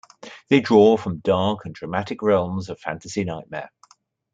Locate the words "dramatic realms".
1.75-2.69